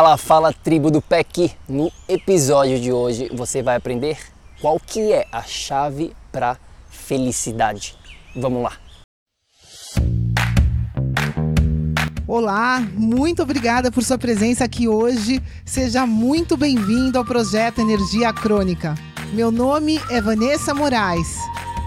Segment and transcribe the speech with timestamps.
[0.00, 1.52] Fala, fala tribo do PEC.
[1.68, 4.16] No episódio de hoje você vai aprender
[4.58, 6.56] qual que é a chave para
[6.88, 7.98] felicidade.
[8.34, 8.72] Vamos lá.
[12.26, 15.42] Olá, muito obrigada por sua presença aqui hoje.
[15.66, 18.94] Seja muito bem-vindo ao projeto Energia Crônica.
[19.34, 21.36] Meu nome é Vanessa Moraes.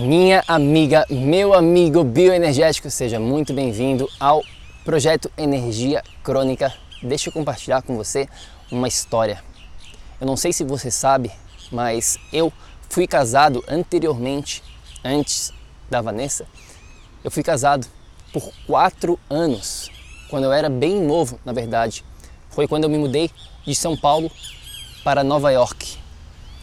[0.00, 4.42] Minha amiga, meu amigo bioenergético, seja muito bem-vindo ao
[4.82, 6.72] projeto Energia Crônica.
[7.02, 8.26] Deixa eu compartilhar com você
[8.72, 9.44] uma história.
[10.18, 11.30] Eu não sei se você sabe,
[11.70, 12.50] mas eu
[12.88, 14.62] fui casado anteriormente,
[15.04, 15.52] antes
[15.90, 16.46] da Vanessa.
[17.22, 17.86] Eu fui casado
[18.32, 19.90] por quatro anos,
[20.30, 22.02] quando eu era bem novo, na verdade.
[22.48, 23.30] Foi quando eu me mudei
[23.66, 24.32] de São Paulo
[25.04, 25.98] para Nova York.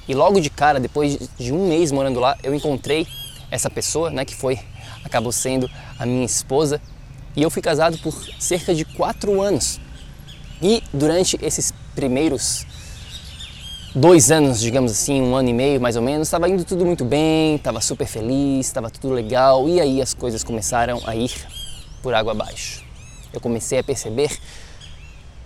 [0.07, 3.05] E logo de cara, depois de um mês morando lá, eu encontrei
[3.49, 4.59] essa pessoa, né, que foi
[5.03, 6.81] acabou sendo a minha esposa,
[7.35, 9.79] e eu fui casado por cerca de quatro anos.
[10.61, 12.65] E durante esses primeiros
[13.93, 17.05] dois anos, digamos assim, um ano e meio mais ou menos, estava indo tudo muito
[17.05, 21.31] bem, estava super feliz, estava tudo legal, e aí as coisas começaram a ir
[22.01, 22.83] por água abaixo.
[23.33, 24.35] Eu comecei a perceber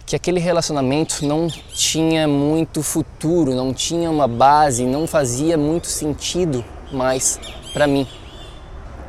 [0.05, 6.63] que aquele relacionamento não tinha muito futuro, não tinha uma base, não fazia muito sentido
[6.91, 7.39] mais
[7.73, 8.07] para mim.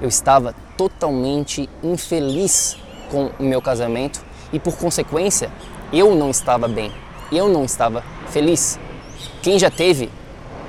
[0.01, 2.77] Eu estava totalmente infeliz
[3.11, 5.51] com o meu casamento e, por consequência,
[5.93, 6.93] eu não estava bem,
[7.31, 8.79] eu não estava feliz.
[9.43, 10.11] Quem já teve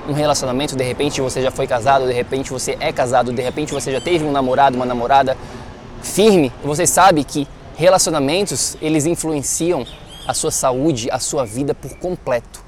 [0.08, 3.72] um relacionamento, de repente você já foi casado, de repente você é casado, de repente
[3.72, 5.36] você já teve um namorado, uma namorada
[6.02, 9.86] firme, você sabe que relacionamentos eles influenciam
[10.26, 12.62] a sua saúde, a sua vida por completo.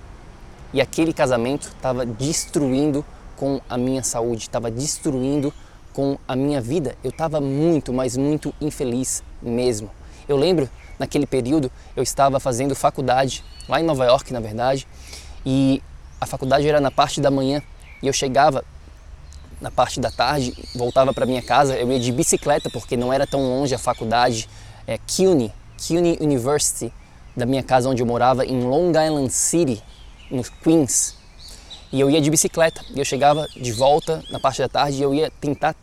[0.72, 3.04] E aquele casamento estava destruindo
[3.36, 5.52] com a minha saúde, estava destruindo
[5.92, 6.96] com a minha vida.
[7.04, 9.90] Eu estava muito, mas muito infeliz mesmo.
[10.28, 14.86] Eu lembro, naquele período, eu estava fazendo faculdade, lá em Nova York, na verdade,
[15.44, 15.82] e
[16.20, 17.62] a faculdade era na parte da manhã
[18.02, 18.64] e eu chegava
[19.60, 23.26] na parte da tarde, voltava para minha casa, eu ia de bicicleta porque não era
[23.26, 24.48] tão longe a faculdade,
[24.86, 25.52] é CUNY,
[25.86, 26.92] CUNY University,
[27.36, 29.82] da minha casa onde eu morava em Long Island City,
[30.30, 31.16] no Queens,
[31.92, 32.84] e eu ia de bicicleta.
[32.94, 35.74] E eu chegava de volta na parte da tarde e eu ia tentar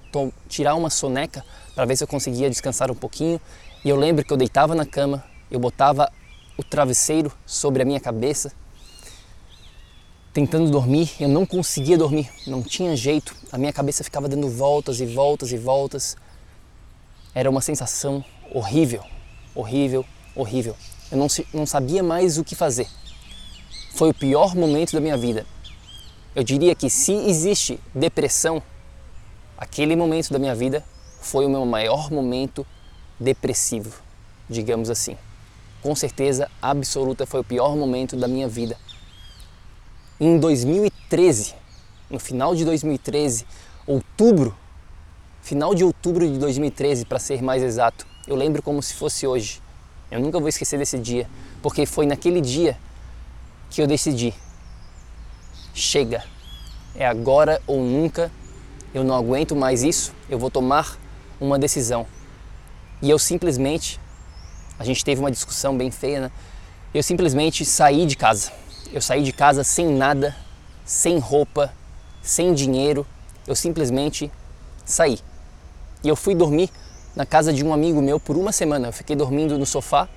[0.47, 3.40] tirar uma soneca para ver se eu conseguia descansar um pouquinho.
[3.84, 6.12] E eu lembro que eu deitava na cama, eu botava
[6.58, 8.52] o travesseiro sobre a minha cabeça,
[10.34, 11.12] tentando dormir.
[11.19, 13.35] Eu não conseguia dormir, não tinha jeito.
[13.52, 16.16] A minha cabeça ficava dando voltas e voltas e voltas.
[17.34, 19.03] Era uma sensação horrível,
[19.56, 20.75] horrível, horrível.
[21.12, 22.88] Eu não, não sabia mais o que fazer.
[23.96, 25.46] Foi o pior momento da minha vida.
[26.35, 28.61] Eu diria que se existe depressão,
[29.55, 30.83] aquele momento da minha vida
[31.21, 32.66] foi o meu maior momento
[33.19, 33.94] depressivo,
[34.49, 35.16] digamos assim.
[35.83, 38.75] Com certeza absoluta foi o pior momento da minha vida.
[40.19, 41.53] Em 2013,
[42.09, 43.45] no final de 2013,
[43.85, 44.55] outubro,
[45.43, 49.61] final de outubro de 2013 para ser mais exato, eu lembro como se fosse hoje.
[50.09, 51.29] Eu nunca vou esquecer desse dia,
[51.61, 52.75] porque foi naquele dia
[53.69, 54.34] que eu decidi
[55.73, 56.23] chega,
[56.96, 58.31] é agora ou nunca,
[58.93, 60.97] eu não aguento mais isso, eu vou tomar
[61.40, 62.05] uma decisão.
[63.02, 63.99] E eu simplesmente,
[64.78, 66.31] a gente teve uma discussão bem feia, né?
[66.93, 68.52] Eu simplesmente saí de casa.
[68.91, 70.35] Eu saí de casa sem nada,
[70.85, 71.73] sem roupa,
[72.22, 73.05] sem dinheiro.
[73.47, 74.31] Eu simplesmente
[74.85, 75.20] saí.
[76.03, 76.70] E eu fui dormir
[77.16, 78.87] na casa de um amigo meu por uma semana.
[78.87, 80.08] Eu fiquei dormindo no sofá,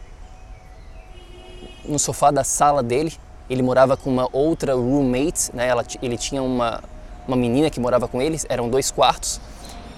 [1.85, 3.15] no sofá da sala dele,
[3.49, 5.69] ele morava com uma outra roommate, né?
[5.69, 6.83] Ela, ele tinha uma,
[7.27, 9.41] uma menina que morava com eles, eram dois quartos.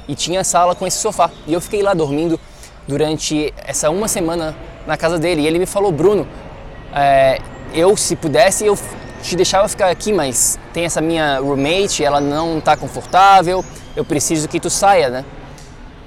[0.08, 1.30] e tinha sala com esse sofá.
[1.46, 2.40] E eu fiquei lá dormindo
[2.86, 4.56] durante essa uma semana
[4.86, 5.42] na casa dele.
[5.42, 6.26] E ele me falou, Bruno,
[6.94, 7.38] é,
[7.74, 8.76] eu se pudesse eu
[9.22, 13.64] te deixava ficar aqui, mas tem essa minha roommate, ela não está confortável,
[13.96, 15.24] eu preciso que tu saia, né?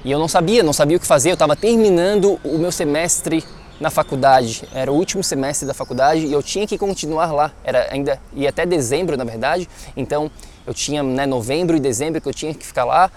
[0.04, 3.44] E eu não sabia, não sabia o que fazer, eu estava terminando o meu semestre
[3.80, 7.92] na faculdade, era o último semestre da faculdade e eu tinha que continuar lá, era
[7.92, 10.30] ainda e até dezembro na verdade, então
[10.66, 13.10] eu tinha né, novembro e dezembro que eu tinha que ficar lá.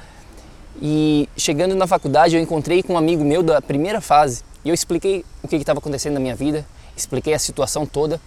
[0.82, 4.74] E chegando na faculdade eu encontrei com um amigo meu da primeira fase e eu
[4.74, 6.66] expliquei o que estava acontecendo na minha vida,
[6.98, 8.20] expliquei a situação toda,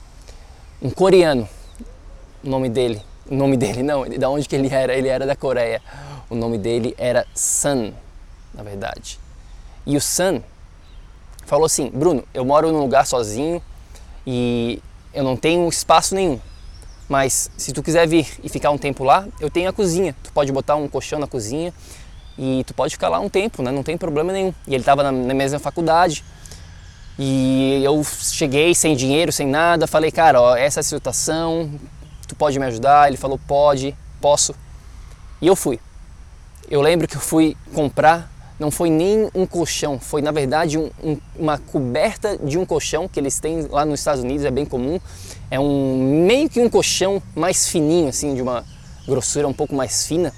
[0.80, 1.48] um coreano,
[2.42, 5.34] o nome dele, o nome dele não, da onde que ele era, ele era da
[5.34, 5.82] Coreia,
[6.30, 7.92] o nome dele era Sun,
[8.54, 9.18] na verdade,
[9.84, 10.40] e o Sun
[11.48, 13.60] falou assim: Bruno, eu moro num lugar sozinho
[14.26, 14.80] e
[15.12, 16.38] eu não tenho espaço nenhum.
[17.08, 20.14] Mas se tu quiser vir e ficar um tempo lá, eu tenho a cozinha.
[20.22, 21.72] Tu pode botar um colchão na cozinha
[22.38, 23.72] e tu pode ficar lá um tempo, né?
[23.72, 24.52] Não tem problema nenhum.
[24.66, 26.22] E ele estava na, na mesma faculdade.
[27.18, 31.68] E eu cheguei sem dinheiro, sem nada, falei, cara, ó, essa é a situação,
[32.28, 33.08] tu pode me ajudar?
[33.08, 34.54] Ele falou, pode, posso.
[35.40, 35.80] E eu fui.
[36.70, 40.90] Eu lembro que eu fui comprar não foi nem um colchão, foi na verdade um,
[41.02, 44.64] um, uma coberta de um colchão que eles têm lá nos Estados Unidos, é bem
[44.64, 44.98] comum.
[45.50, 48.64] É um meio que um colchão mais fininho, assim, de uma
[49.06, 50.34] grossura um pouco mais fina,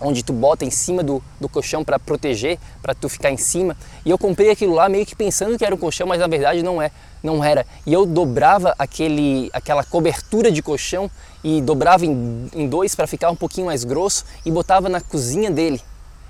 [0.00, 3.76] onde tu bota em cima do, do colchão para proteger, para tu ficar em cima.
[4.04, 6.62] E eu comprei aquilo lá meio que pensando que era um colchão, mas na verdade
[6.62, 6.90] não é,
[7.22, 7.66] não era.
[7.86, 11.10] E eu dobrava aquele, aquela cobertura de colchão
[11.44, 15.50] e dobrava em, em dois para ficar um pouquinho mais grosso e botava na cozinha
[15.50, 15.80] dele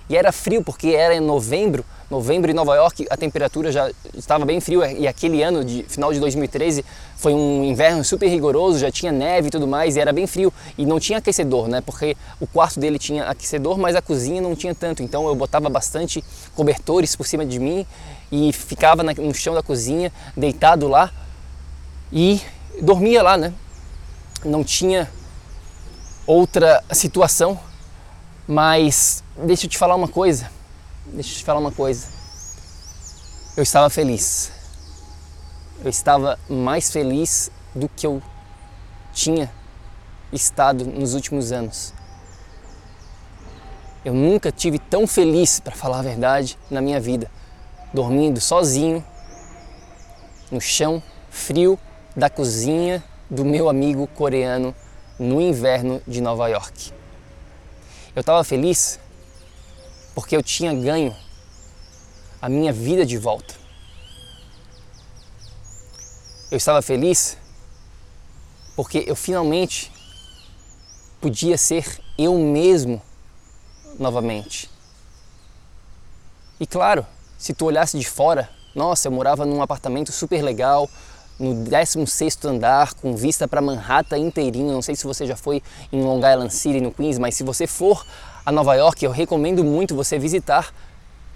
[0.09, 4.45] e era frio porque era em novembro, novembro em Nova York a temperatura já estava
[4.45, 6.85] bem frio e aquele ano de final de 2013
[7.17, 10.53] foi um inverno super rigoroso, já tinha neve e tudo mais e era bem frio
[10.77, 11.81] e não tinha aquecedor, né?
[11.81, 15.03] Porque o quarto dele tinha aquecedor, mas a cozinha não tinha tanto.
[15.03, 16.23] Então eu botava bastante
[16.55, 17.87] cobertores por cima de mim
[18.31, 21.11] e ficava no chão da cozinha, deitado lá
[22.13, 22.41] e
[22.81, 23.53] dormia lá, né?
[24.45, 25.09] Não tinha
[26.27, 27.59] outra situação
[28.47, 30.51] mas deixa eu te falar uma coisa.
[31.07, 32.07] Deixa eu te falar uma coisa.
[33.57, 34.51] Eu estava feliz.
[35.85, 38.23] Eu estava mais feliz do que eu
[39.13, 39.53] tinha
[40.33, 41.93] estado nos últimos anos.
[44.05, 47.31] Eu nunca tive tão feliz, para falar a verdade, na minha vida,
[47.93, 49.05] dormindo sozinho
[50.51, 51.79] no chão frio
[52.17, 54.75] da cozinha do meu amigo coreano
[55.19, 56.93] no inverno de Nova York.
[58.15, 59.01] Eu estava feliz
[60.15, 61.17] porque eu tinha ganho
[62.41, 63.55] a minha vida de volta.
[66.51, 67.39] Eu estava feliz
[68.77, 69.91] porque eu finalmente
[71.21, 73.01] podia ser eu mesmo
[73.99, 74.69] novamente.
[76.61, 77.07] E claro,
[77.39, 80.89] se tu olhasse de fora, nossa, eu morava num apartamento super legal,
[81.39, 84.73] no 16º andar, com vista para Manhattan inteirinho.
[84.73, 85.63] Não sei se você já foi
[85.93, 88.05] em Long Island City, no Queens, mas se você for
[88.45, 90.73] a Nova York, eu recomendo muito você visitar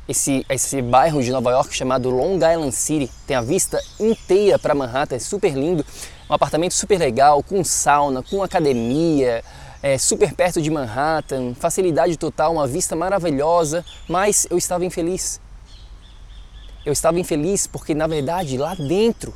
[0.09, 3.11] esse, esse bairro de Nova York chamado Long Island City.
[3.27, 5.85] Tem a vista inteira para Manhattan, é super lindo.
[6.29, 9.43] Um apartamento super legal, com sauna, com academia,
[9.83, 15.41] é, super perto de Manhattan, facilidade total, uma vista maravilhosa, mas eu estava infeliz.
[16.85, 19.35] Eu estava infeliz porque, na verdade, lá dentro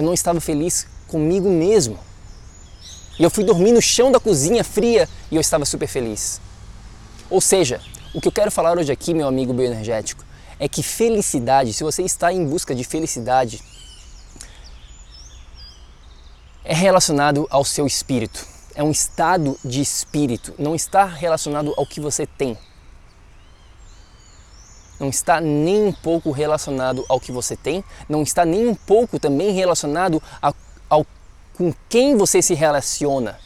[0.00, 1.98] eu não estava feliz comigo mesmo.
[3.18, 6.40] E eu fui dormir no chão da cozinha fria e eu estava super feliz.
[7.28, 7.82] Ou seja,
[8.14, 10.24] o que eu quero falar hoje aqui, meu amigo bioenergético,
[10.58, 13.62] é que felicidade, se você está em busca de felicidade,
[16.64, 18.46] é relacionado ao seu espírito.
[18.74, 22.56] É um estado de espírito, não está relacionado ao que você tem
[25.00, 29.18] não está nem um pouco relacionado ao que você tem, não está nem um pouco
[29.18, 30.52] também relacionado a,
[30.90, 31.06] ao
[31.54, 33.38] com quem você se relaciona.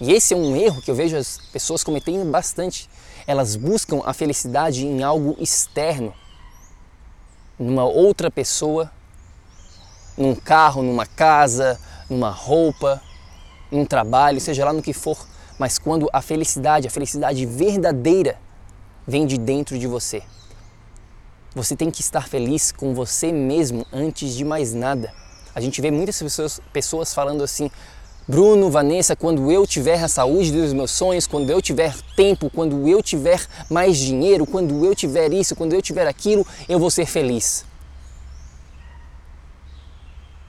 [0.00, 2.88] E esse é um erro que eu vejo as pessoas cometendo bastante.
[3.26, 6.12] Elas buscam a felicidade em algo externo,
[7.58, 8.90] numa outra pessoa,
[10.16, 13.00] num carro, numa casa, numa roupa,
[13.70, 15.18] num trabalho, seja lá no que for.
[15.58, 18.38] Mas quando a felicidade, a felicidade verdadeira,
[19.06, 20.22] vem de dentro de você.
[21.54, 25.12] Você tem que estar feliz com você mesmo antes de mais nada.
[25.52, 27.68] A gente vê muitas pessoas, pessoas falando assim:
[28.26, 32.86] Bruno, Vanessa, quando eu tiver a saúde dos meus sonhos, quando eu tiver tempo, quando
[32.86, 37.06] eu tiver mais dinheiro, quando eu tiver isso, quando eu tiver aquilo, eu vou ser
[37.06, 37.64] feliz.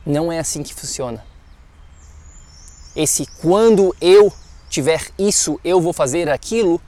[0.06, 1.26] Não é assim que funciona.
[2.96, 4.32] Esse quando eu
[4.70, 6.80] tiver isso, eu vou fazer aquilo,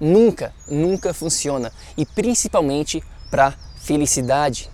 [0.00, 4.70] nunca, nunca funciona e principalmente para felicidade.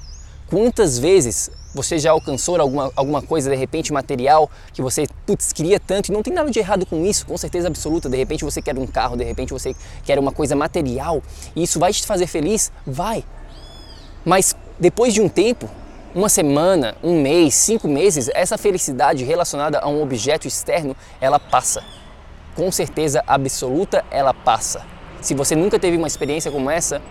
[0.48, 5.80] Quantas vezes você já alcançou alguma, alguma coisa de repente material que você putz, queria
[5.80, 8.08] tanto e não tem nada de errado com isso, com certeza absoluta.
[8.08, 11.22] De repente você quer um carro, de repente você quer uma coisa material
[11.56, 12.70] e isso vai te fazer feliz?
[12.86, 13.24] Vai.
[14.24, 15.68] Mas depois de um tempo,
[16.14, 21.82] uma semana, um mês, cinco meses, essa felicidade relacionada a um objeto externo, ela passa.
[22.54, 24.82] Com certeza absoluta, ela passa.
[25.20, 27.02] Se você nunca teve uma experiência como essa,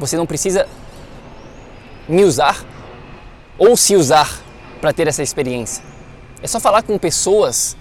[0.00, 0.66] você não precisa
[2.08, 2.64] me usar
[3.58, 4.40] ou se usar
[4.80, 5.84] para ter essa experiência.
[6.42, 7.76] É só falar com pessoas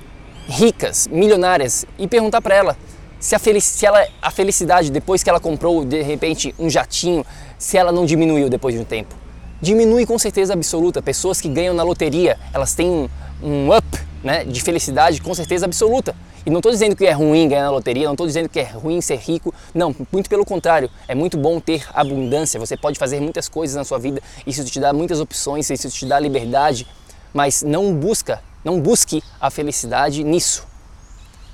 [0.47, 2.77] ricas, milionárias e perguntar para ela
[3.19, 7.25] se, a, se ela, a felicidade depois que ela comprou de repente um jatinho,
[7.57, 9.15] se ela não diminuiu depois de um tempo.
[9.61, 11.01] Diminui com certeza absoluta.
[11.01, 13.09] Pessoas que ganham na loteria, elas têm um,
[13.41, 13.85] um up
[14.23, 16.15] né, de felicidade com certeza absoluta.
[16.45, 18.63] E não estou dizendo que é ruim ganhar na loteria, não estou dizendo que é
[18.63, 23.19] ruim ser rico, não, muito pelo contrário, é muito bom ter abundância, você pode fazer
[23.19, 26.87] muitas coisas na sua vida, isso te dá muitas opções, isso te dá liberdade,
[27.33, 30.67] mas não busca, não busque a felicidade nisso.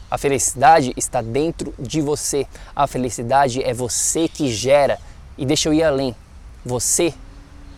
[0.10, 2.48] A felicidade está dentro de você.
[2.76, 5.00] A felicidade é você que gera.
[5.38, 6.16] E deixa eu ir além.
[6.64, 7.14] Você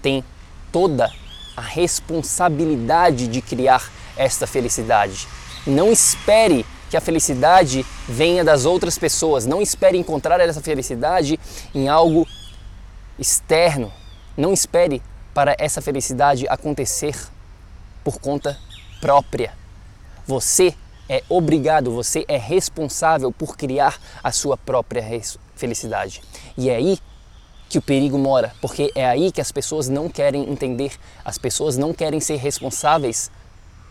[0.02, 0.24] tem
[0.72, 1.12] toda
[1.56, 5.28] a responsabilidade de criar esta felicidade.
[5.66, 9.46] Não espere que a felicidade venha das outras pessoas.
[9.46, 11.40] Não espere encontrar essa felicidade
[11.74, 12.28] em algo
[13.20, 13.92] externo.
[14.36, 15.02] Não espere
[15.34, 17.16] para essa felicidade acontecer
[18.04, 18.58] por conta
[19.02, 19.54] própria.
[20.26, 20.74] Você
[21.10, 25.04] é obrigado, você é responsável por criar a sua própria
[25.56, 26.22] felicidade.
[26.58, 27.00] E é aí
[27.70, 31.78] que o perigo mora, porque é aí que as pessoas não querem entender, as pessoas
[31.78, 33.30] não querem ser responsáveis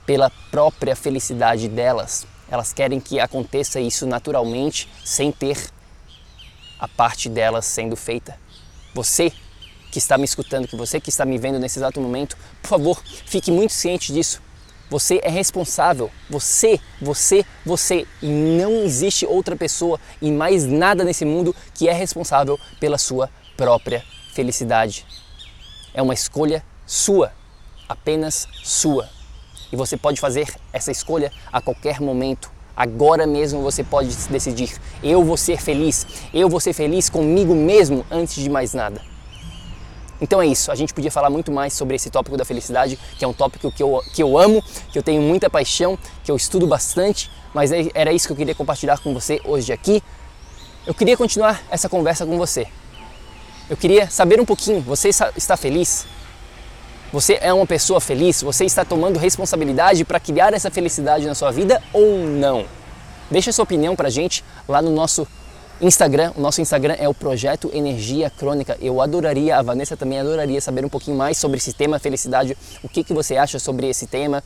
[0.07, 2.27] pela própria felicidade delas.
[2.49, 5.59] Elas querem que aconteça isso naturalmente, sem ter
[6.79, 8.39] a parte delas sendo feita.
[8.95, 9.33] Você
[9.91, 13.03] que está me escutando, que você que está me vendo nesse exato momento, por favor,
[13.05, 14.43] fique muito ciente disso.
[14.89, 16.11] Você é responsável.
[16.31, 18.07] Você, você, você.
[18.23, 23.29] E não existe outra pessoa e mais nada nesse mundo que é responsável pela sua
[23.57, 25.05] própria felicidade.
[25.93, 27.33] É uma escolha sua,
[27.89, 29.16] apenas sua.
[29.73, 32.51] E você pode fazer essa escolha a qualquer momento.
[32.77, 38.05] Agora mesmo você pode decidir: eu vou ser feliz, eu vou ser feliz comigo mesmo
[38.11, 39.01] antes de mais nada.
[40.21, 43.25] Então é isso, a gente podia falar muito mais sobre esse tópico da felicidade, que
[43.25, 46.37] é um tópico que eu, que eu amo, que eu tenho muita paixão, que eu
[46.37, 50.03] estudo bastante, mas é, era isso que eu queria compartilhar com você hoje aqui.
[50.87, 52.67] Eu queria continuar essa conversa com você.
[53.69, 56.07] Eu queria saber um pouquinho, você está feliz?
[57.13, 58.43] Você é uma pessoa feliz?
[58.43, 62.67] Você está tomando responsabilidade para criar essa felicidade na sua vida ou não?
[63.31, 65.27] Deixa sua opinião para a gente lá no nosso
[65.81, 66.33] Instagram.
[66.37, 68.77] O nosso Instagram é o Projeto Energia Crônica.
[68.81, 72.57] Eu adoraria, a Vanessa também adoraria saber um pouquinho mais sobre esse tema felicidade.
[72.83, 74.43] O que, que você acha sobre esse tema?